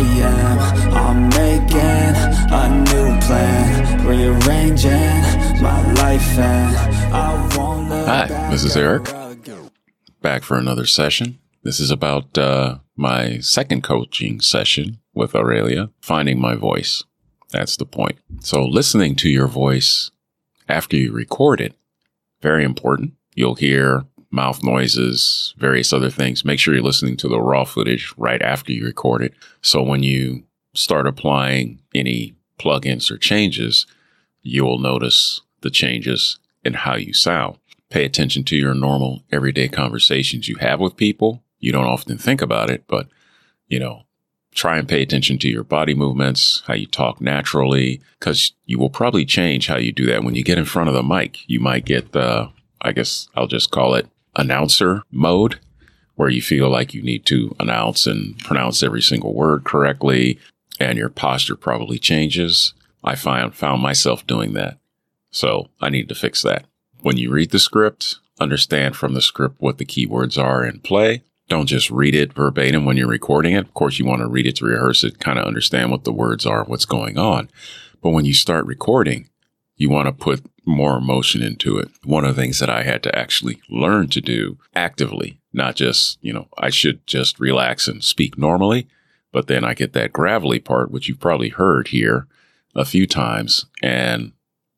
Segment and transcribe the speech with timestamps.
[0.00, 0.58] am
[0.92, 2.14] I'm making
[2.52, 6.76] a new plan Rearranging my life and
[7.14, 9.04] I won't look Hi, this is Eric.
[10.22, 11.38] back for another session.
[11.62, 17.04] This is about uh, my second coaching session with Aurelia, finding my voice.
[17.50, 18.18] That's the point.
[18.40, 20.10] So, listening to your voice
[20.68, 21.74] after you record it,
[22.40, 23.12] very important.
[23.34, 26.44] You'll hear mouth noises, various other things.
[26.44, 29.34] Make sure you're listening to the raw footage right after you record it.
[29.62, 33.86] So, when you start applying any plugins or changes,
[34.42, 37.58] you will notice the changes in how you sound
[37.90, 41.42] pay attention to your normal everyday conversations you have with people.
[41.58, 43.08] You don't often think about it, but
[43.68, 44.04] you know,
[44.54, 48.90] try and pay attention to your body movements, how you talk naturally, because you will
[48.90, 51.48] probably change how you do that when you get in front of the mic.
[51.48, 55.58] You might get the, I guess I'll just call it announcer mode,
[56.14, 60.38] where you feel like you need to announce and pronounce every single word correctly,
[60.78, 62.74] and your posture probably changes.
[63.02, 64.78] I found found myself doing that.
[65.30, 66.66] So I need to fix that
[67.02, 71.22] when you read the script, understand from the script what the keywords are in play.
[71.48, 73.66] Don't just read it verbatim when you're recording it.
[73.66, 76.12] Of course, you want to read it to rehearse it, kind of understand what the
[76.12, 77.50] words are, what's going on.
[78.00, 79.28] But when you start recording,
[79.76, 81.88] you want to put more emotion into it.
[82.04, 86.18] One of the things that I had to actually learn to do actively, not just,
[86.20, 88.88] you know, I should just relax and speak normally,
[89.32, 92.26] but then I get that gravelly part, which you've probably heard here
[92.74, 93.66] a few times.
[93.82, 94.32] And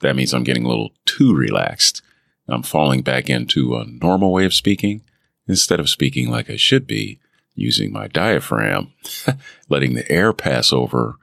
[0.00, 2.02] that means I'm getting a little too relaxed.
[2.48, 5.02] I'm falling back into a normal way of speaking
[5.46, 7.20] instead of speaking like I should be,
[7.54, 8.92] using my diaphragm,
[9.68, 11.16] letting the air pass over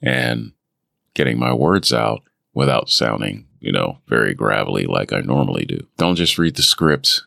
[0.00, 0.52] and
[1.14, 2.22] getting my words out
[2.54, 5.86] without sounding, you know, very gravelly like I normally do.
[5.96, 7.22] Don't just read the script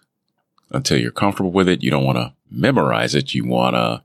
[0.71, 1.83] until you're comfortable with it.
[1.83, 3.33] You don't want to memorize it.
[3.33, 4.03] You want to,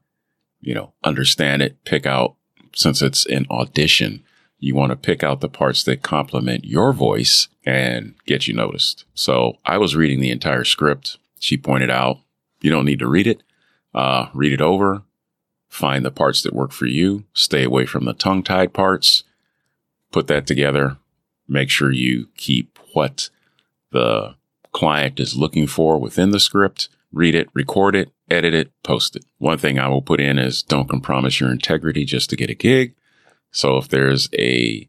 [0.61, 2.37] you know, understand it, pick out,
[2.75, 4.23] since it's an audition,
[4.59, 9.05] you want to pick out the parts that complement your voice and get you noticed.
[9.15, 11.17] So I was reading the entire script.
[11.39, 12.19] She pointed out,
[12.61, 13.43] you don't need to read it.
[13.95, 15.03] Uh, read it over,
[15.69, 19.25] find the parts that work for you, stay away from the tongue tied parts,
[20.13, 20.99] put that together,
[21.49, 23.31] make sure you keep what
[23.91, 24.35] the
[24.73, 29.25] client is looking for within the script, read it, record it, edit it, post it.
[29.39, 32.55] One thing I will put in is don't compromise your integrity just to get a
[32.55, 32.95] gig.
[33.51, 34.89] So if there's a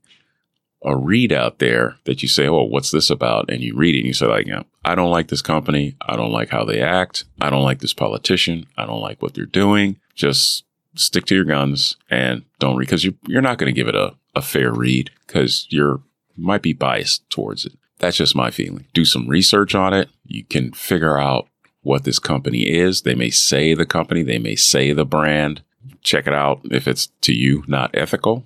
[0.86, 4.00] a read out there that you say, "Oh, what's this about?" and you read it
[4.00, 4.48] and you say, "Like,
[4.86, 5.96] I don't like this company.
[6.02, 7.26] I don't like how they act.
[7.42, 8.66] I don't like this politician.
[8.78, 10.64] I don't like what they're doing." Just
[10.96, 13.96] stick to your guns and don't read because you you're not going to give it
[13.96, 16.02] a a fair read because you're
[16.40, 17.74] might be biased towards it.
[18.00, 18.88] That's just my feeling.
[18.94, 20.10] Do some research on it.
[20.26, 21.48] You can figure out
[21.82, 23.02] what this company is.
[23.02, 25.64] They may say the company, they may say the brand.
[26.02, 26.62] Check it out.
[26.72, 28.46] If it's to you not ethical,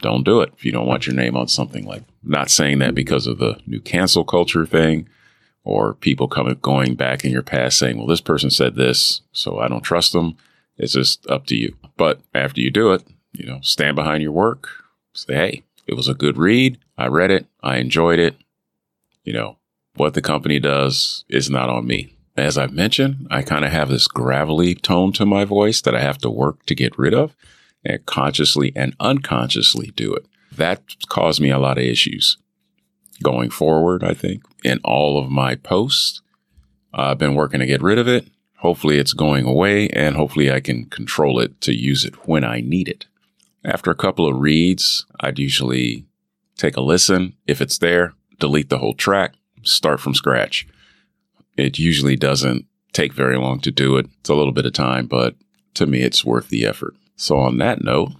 [0.00, 2.94] don't do it if you don't want your name on something like not saying that
[2.94, 5.08] because of the new cancel culture thing
[5.64, 9.58] or people coming going back in your past saying well this person said this so
[9.58, 10.36] i don't trust them
[10.76, 14.32] it's just up to you but after you do it you know stand behind your
[14.32, 14.68] work
[15.14, 18.36] say hey it was a good read i read it i enjoyed it
[19.24, 19.56] you know
[19.94, 23.88] what the company does is not on me as i've mentioned i kind of have
[23.88, 27.34] this gravelly tone to my voice that i have to work to get rid of
[27.84, 30.26] and consciously and unconsciously do it.
[30.52, 32.36] That caused me a lot of issues
[33.22, 36.20] going forward, I think, in all of my posts.
[36.92, 38.28] I've been working to get rid of it.
[38.58, 42.60] Hopefully, it's going away, and hopefully, I can control it to use it when I
[42.60, 43.06] need it.
[43.64, 46.06] After a couple of reads, I'd usually
[46.58, 47.34] take a listen.
[47.46, 49.32] If it's there, delete the whole track,
[49.62, 50.68] start from scratch.
[51.56, 54.06] It usually doesn't take very long to do it.
[54.20, 55.34] It's a little bit of time, but
[55.74, 56.94] to me, it's worth the effort.
[57.16, 58.12] So, on that note,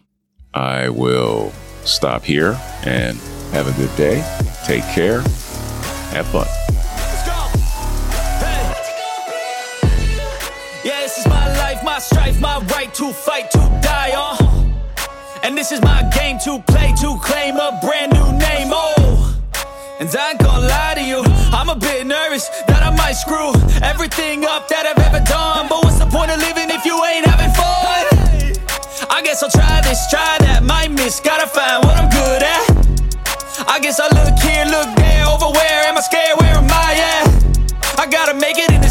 [0.55, 1.53] I will
[1.85, 3.19] stop here and
[3.53, 4.25] have a good day.
[4.65, 5.21] Take care.
[6.11, 6.47] Have fun.
[8.41, 8.75] Hey.
[10.85, 14.48] Yeah, this is my life, my strife, my right to fight, to die on.
[15.49, 18.69] And this is my game to play, to claim a brand new name.
[18.69, 19.35] Oh,
[19.99, 21.25] and I ain't gonna lie to you,
[21.57, 25.65] I'm a bit nervous that I might screw everything up that I've ever done.
[25.73, 28.05] But what's the point of living if you ain't having fun?
[29.09, 32.69] I guess I'll try this, try that, might miss, gotta find what I'm good at.
[33.65, 36.37] I guess I look here, look there, over where am I scared?
[36.45, 37.25] Where am I at?
[37.97, 38.85] I gotta make it in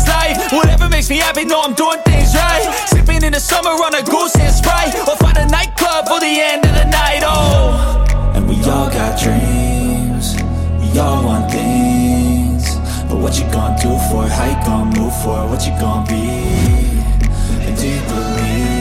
[1.08, 2.88] makes me happy, know I'm doing things right.
[2.88, 6.26] Sipping in the summer on a goose and Sprite, or find a nightclub for the
[6.26, 8.34] end of the night, oh.
[8.36, 10.36] And we all got dreams,
[10.82, 12.76] we all want things.
[13.08, 14.32] But what you gonna do for it?
[14.32, 15.50] How you gonna move for it?
[15.50, 16.28] What you gonna be?
[17.66, 18.77] And do you believe?